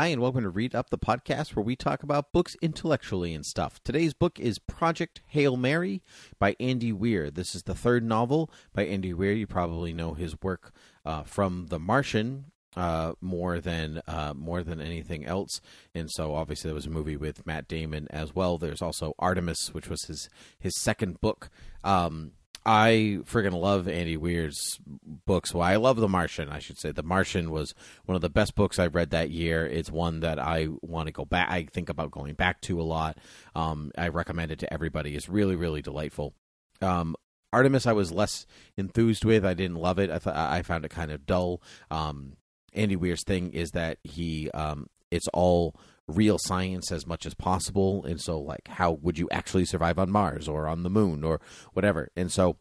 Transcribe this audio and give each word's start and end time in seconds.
Hi, 0.00 0.06
and 0.06 0.22
welcome 0.22 0.44
to 0.44 0.48
Read 0.48 0.74
Up 0.74 0.88
the 0.88 0.96
podcast, 0.96 1.54
where 1.54 1.62
we 1.62 1.76
talk 1.76 2.02
about 2.02 2.32
books 2.32 2.56
intellectually 2.62 3.34
and 3.34 3.44
stuff. 3.44 3.82
Today's 3.84 4.14
book 4.14 4.40
is 4.40 4.58
Project 4.58 5.20
Hail 5.26 5.58
Mary 5.58 6.02
by 6.38 6.56
Andy 6.58 6.90
Weir. 6.90 7.30
This 7.30 7.54
is 7.54 7.64
the 7.64 7.74
third 7.74 8.02
novel 8.02 8.50
by 8.72 8.86
Andy 8.86 9.12
Weir. 9.12 9.34
You 9.34 9.46
probably 9.46 9.92
know 9.92 10.14
his 10.14 10.40
work 10.40 10.72
uh, 11.04 11.24
from 11.24 11.66
The 11.66 11.78
Martian 11.78 12.46
uh, 12.74 13.12
more 13.20 13.60
than 13.60 14.00
uh, 14.08 14.32
more 14.34 14.62
than 14.62 14.80
anything 14.80 15.26
else, 15.26 15.60
and 15.94 16.10
so 16.10 16.34
obviously 16.34 16.68
there 16.68 16.74
was 16.74 16.86
a 16.86 16.90
movie 16.90 17.18
with 17.18 17.46
Matt 17.46 17.68
Damon 17.68 18.06
as 18.08 18.34
well. 18.34 18.56
There's 18.56 18.80
also 18.80 19.12
Artemis, 19.18 19.74
which 19.74 19.90
was 19.90 20.04
his 20.04 20.30
his 20.58 20.80
second 20.80 21.20
book. 21.20 21.50
Um, 21.84 22.32
I 22.64 23.20
friggin' 23.24 23.58
love 23.58 23.88
Andy 23.88 24.16
Weir's 24.16 24.78
books. 25.26 25.54
Well, 25.54 25.62
I 25.62 25.76
love 25.76 25.96
The 25.96 26.08
Martian, 26.08 26.50
I 26.50 26.58
should 26.58 26.78
say. 26.78 26.92
The 26.92 27.02
Martian 27.02 27.50
was 27.50 27.74
one 28.04 28.16
of 28.16 28.22
the 28.22 28.28
best 28.28 28.54
books 28.54 28.78
I've 28.78 28.94
read 28.94 29.10
that 29.10 29.30
year. 29.30 29.66
It's 29.66 29.90
one 29.90 30.20
that 30.20 30.38
I 30.38 30.68
want 30.82 31.06
to 31.06 31.12
go 31.12 31.24
back. 31.24 31.50
I 31.50 31.64
think 31.64 31.88
about 31.88 32.10
going 32.10 32.34
back 32.34 32.60
to 32.62 32.80
a 32.80 32.82
lot. 32.82 33.16
Um, 33.54 33.92
I 33.96 34.08
recommend 34.08 34.52
it 34.52 34.58
to 34.60 34.72
everybody. 34.72 35.16
It's 35.16 35.28
really, 35.28 35.56
really 35.56 35.80
delightful. 35.80 36.34
Um, 36.82 37.16
Artemis, 37.52 37.86
I 37.86 37.92
was 37.92 38.12
less 38.12 38.46
enthused 38.76 39.24
with. 39.24 39.44
I 39.44 39.54
didn't 39.54 39.76
love 39.76 39.98
it. 39.98 40.10
I 40.10 40.18
thought 40.18 40.36
I 40.36 40.62
found 40.62 40.84
it 40.84 40.90
kind 40.90 41.10
of 41.10 41.26
dull. 41.26 41.62
Um, 41.90 42.34
Andy 42.72 42.94
Weir's 42.94 43.24
thing 43.24 43.52
is 43.52 43.72
that 43.72 43.98
he, 44.04 44.50
um, 44.50 44.86
it's 45.10 45.28
all 45.28 45.74
real 46.06 46.38
science 46.38 46.90
as 46.90 47.06
much 47.06 47.26
as 47.26 47.34
possible. 47.34 48.04
And 48.04 48.20
so 48.20 48.38
like 48.38 48.68
how 48.68 48.92
would 48.92 49.18
you 49.18 49.28
actually 49.30 49.64
survive 49.64 49.98
on 49.98 50.10
mars 50.10 50.48
or 50.48 50.66
on 50.66 50.82
the 50.82 50.90
moon 50.90 51.24
or 51.24 51.40
whatever? 51.72 52.10
And 52.16 52.30
so 52.30 52.56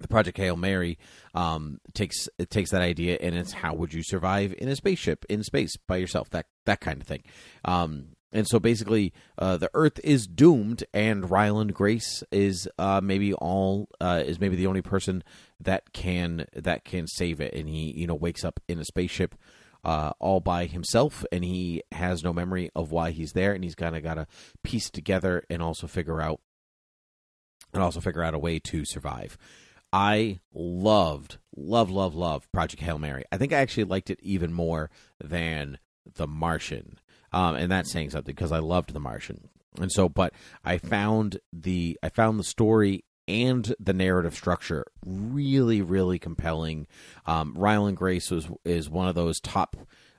the 0.00 0.08
project 0.08 0.36
hail 0.36 0.56
mary 0.56 0.98
um, 1.34 1.80
takes 1.94 2.28
it 2.38 2.50
takes 2.50 2.70
that 2.70 2.82
idea 2.82 3.18
and 3.20 3.34
it's 3.34 3.52
how 3.52 3.74
would 3.74 3.92
you 3.92 4.02
survive 4.02 4.54
in 4.58 4.68
a 4.68 4.76
spaceship 4.76 5.24
in 5.28 5.42
space 5.42 5.76
by 5.86 5.96
yourself? 5.96 6.30
That 6.30 6.46
that 6.66 6.80
kind 6.80 7.00
of 7.00 7.06
thing. 7.06 7.22
Um, 7.64 8.08
and 8.32 8.48
so 8.48 8.58
basically 8.58 9.12
uh, 9.38 9.56
the 9.56 9.70
earth 9.74 10.00
is 10.02 10.26
doomed 10.26 10.82
and 10.92 11.30
ryland 11.30 11.72
grace 11.72 12.24
is 12.32 12.68
uh, 12.78 13.00
maybe 13.02 13.32
all 13.32 13.88
uh, 14.00 14.22
is 14.26 14.40
maybe 14.40 14.56
the 14.56 14.66
only 14.66 14.82
person 14.82 15.22
that 15.60 15.92
can 15.92 16.46
that 16.54 16.84
can 16.84 17.06
save 17.06 17.40
it. 17.40 17.54
And 17.54 17.68
he 17.68 17.92
you 17.92 18.06
know 18.06 18.14
wakes 18.14 18.44
up 18.44 18.60
in 18.68 18.78
a 18.78 18.84
spaceship 18.84 19.34
uh, 19.84 20.12
all 20.18 20.40
by 20.40 20.66
himself, 20.66 21.24
and 21.30 21.44
he 21.44 21.82
has 21.92 22.24
no 22.24 22.32
memory 22.32 22.70
of 22.74 22.90
why 22.90 23.10
he's 23.10 23.32
there, 23.32 23.52
and 23.52 23.62
he's 23.62 23.74
kind 23.74 23.96
of 23.96 24.02
got 24.02 24.14
to 24.14 24.26
piece 24.62 24.90
together 24.90 25.44
and 25.50 25.62
also 25.62 25.86
figure 25.86 26.20
out 26.20 26.40
and 27.72 27.82
also 27.82 28.00
figure 28.00 28.22
out 28.22 28.34
a 28.34 28.38
way 28.38 28.58
to 28.58 28.84
survive. 28.84 29.36
I 29.92 30.40
loved, 30.52 31.38
love, 31.56 31.90
love, 31.90 32.14
love 32.14 32.50
Project 32.52 32.82
Hail 32.82 32.98
Mary. 32.98 33.24
I 33.30 33.36
think 33.36 33.52
I 33.52 33.58
actually 33.58 33.84
liked 33.84 34.10
it 34.10 34.18
even 34.22 34.52
more 34.52 34.90
than 35.22 35.78
The 36.14 36.26
Martian, 36.26 36.98
um, 37.32 37.56
and 37.56 37.70
that's 37.70 37.92
saying 37.92 38.10
something 38.10 38.34
because 38.34 38.52
I 38.52 38.58
loved 38.58 38.92
The 38.92 39.00
Martian. 39.00 39.48
And 39.80 39.90
so, 39.90 40.08
but 40.08 40.32
I 40.64 40.78
found 40.78 41.38
the 41.52 41.98
I 42.02 42.08
found 42.08 42.38
the 42.38 42.44
story 42.44 43.04
and 43.26 43.74
the 43.80 43.92
narrative 43.92 44.34
structure 44.34 44.86
really 45.04 45.82
really 45.82 46.18
compelling. 46.18 46.86
Um 47.26 47.54
ryland 47.56 47.96
grace 47.96 48.30
was 48.30 48.48
is 48.64 48.88
one 48.90 49.08
of 49.08 49.14
those 49.14 49.40
top 49.40 49.76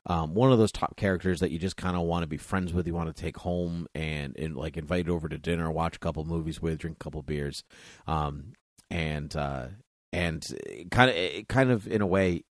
um, 0.07 0.35
one 0.35 0.51
of 0.51 0.59
those 0.59 0.71
top 0.71 0.95
characters 0.97 1.39
that 1.39 1.51
you 1.51 1.57
just 1.57 1.77
kind 1.77 1.95
of 1.95 2.03
want 2.03 2.23
to 2.23 2.27
be 2.27 2.37
friends 2.37 2.73
with, 2.73 2.85
you 2.85 2.93
want 2.93 3.13
to 3.13 3.21
take 3.21 3.37
home 3.37 3.87
and, 3.95 4.37
and 4.37 4.55
like 4.55 4.77
invite 4.77 5.09
over 5.09 5.27
to 5.27 5.37
dinner, 5.37 5.71
watch 5.71 5.95
a 5.95 5.99
couple 5.99 6.23
movies 6.25 6.61
with, 6.61 6.79
drink 6.79 6.97
a 6.99 7.03
couple 7.03 7.23
beers, 7.23 7.63
um, 8.05 8.53
and 8.91 9.35
uh, 9.35 9.67
and 10.13 10.45
kind 10.91 11.09
of 11.09 11.47
kind 11.47 11.71
of 11.71 11.87
in 11.87 12.01
a 12.01 12.07
way, 12.07 12.43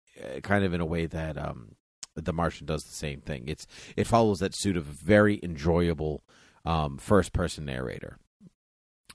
kind 0.43 0.65
of 0.65 0.73
in 0.73 0.81
a 0.81 0.87
way 0.87 1.05
that 1.05 1.37
um, 1.37 1.77
the 2.15 2.33
Martian 2.33 2.67
does 2.67 2.85
the 2.85 2.95
same 2.95 3.21
thing. 3.21 3.45
It's 3.47 3.67
it 3.97 4.07
follows 4.07 4.39
that 4.39 4.57
suit 4.57 4.79
of 4.79 4.85
very 4.85 5.39
enjoyable 5.43 6.25
um, 6.65 6.97
first 6.97 7.35
person 7.35 7.67
narrator 7.67 8.19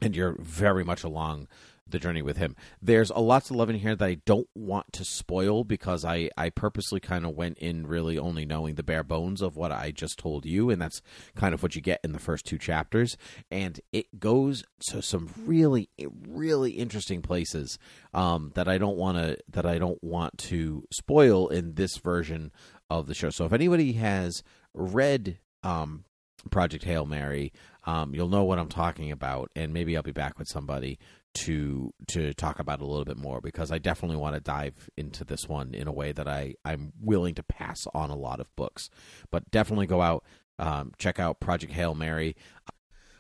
and 0.01 0.15
you're 0.15 0.35
very 0.39 0.83
much 0.83 1.03
along 1.03 1.47
the 1.89 1.99
journey 1.99 2.21
with 2.21 2.37
him. 2.37 2.55
There's 2.81 3.09
a 3.11 3.19
lot 3.19 3.45
to 3.45 3.53
love 3.53 3.69
in 3.69 3.77
here 3.77 3.95
that 3.95 4.05
I 4.05 4.15
don't 4.25 4.47
want 4.55 4.91
to 4.93 5.05
spoil 5.05 5.63
because 5.63 6.03
I, 6.03 6.29
I 6.37 6.49
purposely 6.49 6.99
kind 6.99 7.25
of 7.25 7.35
went 7.35 7.57
in 7.59 7.87
really 7.87 8.17
only 8.17 8.45
knowing 8.45 8.75
the 8.75 8.83
bare 8.83 9.03
bones 9.03 9.41
of 9.41 9.55
what 9.55 9.71
I 9.71 9.91
just 9.91 10.19
told 10.19 10.45
you, 10.45 10.69
and 10.69 10.81
that's 10.81 11.01
kind 11.35 11.53
of 11.53 11.63
what 11.63 11.75
you 11.75 11.81
get 11.81 11.99
in 12.03 12.11
the 12.11 12.19
first 12.19 12.45
two 12.45 12.57
chapters. 12.57 13.17
And 13.49 13.79
it 13.91 14.19
goes 14.19 14.63
to 14.89 15.01
some 15.01 15.29
really, 15.45 15.89
really 16.27 16.71
interesting 16.71 17.21
places 17.21 17.77
um, 18.13 18.51
that 18.55 18.67
I 18.67 18.77
don't 18.77 18.97
want 18.97 19.17
to 19.17 19.37
that 19.49 19.65
I 19.65 19.77
don't 19.77 20.03
want 20.03 20.37
to 20.39 20.83
spoil 20.91 21.47
in 21.47 21.75
this 21.75 21.97
version 21.97 22.51
of 22.89 23.07
the 23.07 23.13
show. 23.13 23.29
So 23.29 23.45
if 23.45 23.53
anybody 23.53 23.93
has 23.93 24.43
read 24.73 25.39
um, 25.63 26.05
Project 26.51 26.83
Hail 26.83 27.05
Mary, 27.05 27.51
um, 27.87 28.13
you'll 28.13 28.27
know 28.27 28.43
what 28.43 28.59
I'm 28.59 28.67
talking 28.67 29.11
about, 29.11 29.49
and 29.55 29.73
maybe 29.73 29.95
I'll 29.95 30.03
be 30.03 30.11
back 30.11 30.37
with 30.37 30.49
somebody 30.49 30.99
to 31.45 31.93
to 32.07 32.33
talk 32.33 32.59
about 32.59 32.81
a 32.81 32.85
little 32.85 33.05
bit 33.05 33.17
more 33.17 33.39
because 33.41 33.71
I 33.71 33.77
definitely 33.77 34.17
want 34.17 34.35
to 34.35 34.41
dive 34.41 34.89
into 34.97 35.23
this 35.23 35.47
one 35.47 35.73
in 35.73 35.87
a 35.87 35.91
way 35.91 36.11
that 36.11 36.27
I 36.27 36.55
I'm 36.65 36.91
willing 37.01 37.35
to 37.35 37.43
pass 37.43 37.77
on 37.93 38.09
a 38.09 38.15
lot 38.15 38.41
of 38.41 38.53
books, 38.57 38.89
but 39.31 39.49
definitely 39.49 39.87
go 39.87 40.01
out 40.01 40.25
um, 40.59 40.91
check 40.97 41.19
out 41.19 41.39
Project 41.39 41.71
Hail 41.73 41.95
Mary. 41.95 42.35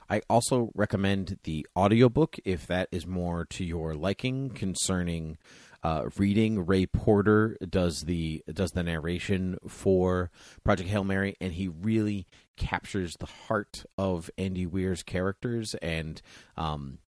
I 0.09 0.21
also 0.29 0.71
recommend 0.73 1.39
the 1.43 1.65
audiobook 1.75 2.37
if 2.43 2.67
that 2.67 2.89
is 2.91 3.05
more 3.05 3.45
to 3.51 3.63
your 3.63 3.93
liking 3.93 4.49
concerning 4.49 5.37
uh, 5.83 6.05
reading. 6.17 6.65
Ray 6.65 6.85
Porter 6.85 7.57
does 7.67 8.03
the 8.03 8.43
does 8.51 8.71
the 8.71 8.83
narration 8.83 9.57
for 9.67 10.31
Project 10.63 10.89
Hail 10.89 11.03
Mary, 11.03 11.35
and 11.39 11.53
he 11.53 11.67
really 11.67 12.27
captures 12.55 13.15
the 13.17 13.25
heart 13.25 13.85
of 13.97 14.29
Andy 14.37 14.65
Weir's 14.65 15.03
characters 15.03 15.75
and 15.75 16.21
um, 16.55 16.99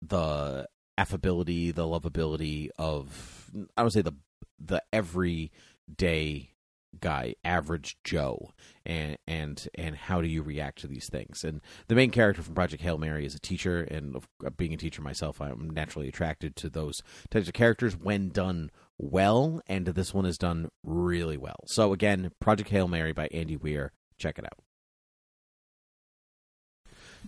the 0.00 0.68
affability, 0.96 1.70
the 1.70 1.82
lovability 1.82 2.70
of 2.78 3.50
I 3.76 3.82
would 3.82 3.92
say 3.92 4.02
the 4.02 4.14
the 4.58 4.82
everyday 4.92 6.50
guy, 7.00 7.34
average 7.44 7.96
Joe, 8.04 8.52
and 8.84 9.16
and 9.26 9.66
and 9.74 9.96
how 9.96 10.20
do 10.20 10.28
you 10.28 10.42
react 10.42 10.80
to 10.80 10.86
these 10.86 11.08
things? 11.10 11.44
And 11.44 11.60
the 11.88 11.94
main 11.94 12.10
character 12.10 12.42
from 12.42 12.54
Project 12.54 12.82
Hail 12.82 12.98
Mary 12.98 13.26
is 13.26 13.34
a 13.34 13.40
teacher, 13.40 13.82
and 13.82 14.16
uh, 14.44 14.50
being 14.50 14.74
a 14.74 14.78
teacher 14.78 15.02
myself, 15.02 15.40
I'm 15.40 15.70
naturally 15.70 16.08
attracted 16.08 16.56
to 16.56 16.68
those 16.68 16.94
types 17.30 17.48
of 17.48 17.54
characters 17.54 17.96
when 17.96 18.28
done 18.28 18.70
well, 18.98 19.60
and 19.66 19.86
this 19.86 20.14
one 20.14 20.26
is 20.26 20.38
done 20.38 20.68
really 20.82 21.36
well. 21.36 21.64
So 21.66 21.92
again, 21.92 22.30
Project 22.40 22.70
Hail 22.70 22.88
Mary 22.88 23.12
by 23.12 23.28
Andy 23.32 23.56
Weir, 23.56 23.92
check 24.18 24.38
it 24.38 24.44
out. 24.44 24.58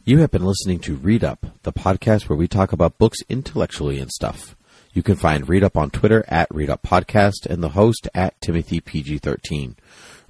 You 0.05 0.19
have 0.19 0.31
been 0.31 0.44
listening 0.44 0.78
to 0.81 0.94
Read 0.94 1.25
Up, 1.25 1.47
the 1.62 1.72
podcast 1.72 2.28
where 2.28 2.37
we 2.37 2.47
talk 2.47 2.72
about 2.72 2.99
books 2.99 3.19
intellectually 3.28 3.99
and 3.99 4.10
stuff. 4.10 4.55
You 4.97 5.03
can 5.03 5.17
find 5.17 5.47
Read 5.47 5.62
Up 5.62 5.77
on 5.77 5.91
Twitter 5.91 6.25
at 6.27 6.49
Read 6.51 6.71
Up 6.71 6.83
Podcast 6.83 7.45
and 7.45 7.62
the 7.62 7.69
host 7.69 8.09
at 8.15 8.41
Timothy 8.41 8.81
PG13. 8.81 9.75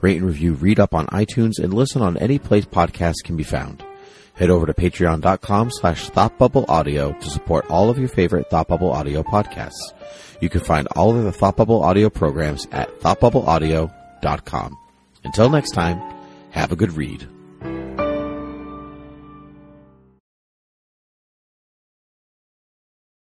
Rate 0.00 0.16
and 0.16 0.26
review 0.26 0.54
Read 0.54 0.80
Up 0.80 0.92
on 0.92 1.06
iTunes 1.06 1.60
and 1.62 1.72
listen 1.72 2.02
on 2.02 2.16
any 2.16 2.40
place 2.40 2.64
podcasts 2.64 3.22
can 3.22 3.36
be 3.36 3.44
found. 3.44 3.84
Head 4.34 4.50
over 4.50 4.66
to 4.66 4.74
patreon.com 4.74 5.70
slash 5.70 6.10
thoughtbubbleaudio 6.10 7.20
to 7.20 7.30
support 7.30 7.70
all 7.70 7.90
of 7.90 7.98
your 7.98 8.08
favorite 8.08 8.50
Thought 8.50 8.66
Bubble 8.66 8.90
Audio 8.90 9.22
podcasts. 9.22 9.94
You 10.40 10.48
can 10.48 10.62
find 10.62 10.88
all 10.96 11.16
of 11.16 11.22
the 11.22 11.30
Thought 11.30 11.58
Bubble 11.58 11.84
Audio 11.84 12.10
programs 12.10 12.66
at 12.72 12.88
thoughtbubbleaudio.com. 12.98 14.78
Until 15.22 15.48
next 15.48 15.70
time, 15.70 16.02
have 16.50 16.72
a 16.72 16.76
good 16.76 16.94
read. 16.94 17.35